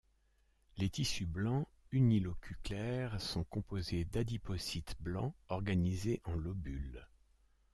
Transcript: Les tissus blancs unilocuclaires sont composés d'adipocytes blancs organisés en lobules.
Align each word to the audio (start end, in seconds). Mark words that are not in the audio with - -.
Les 0.77 0.89
tissus 0.89 1.27
blancs 1.27 1.67
unilocuclaires 1.91 3.21
sont 3.21 3.43
composés 3.43 4.03
d'adipocytes 4.03 4.95
blancs 4.99 5.35
organisés 5.47 6.21
en 6.23 6.33
lobules. 6.33 7.07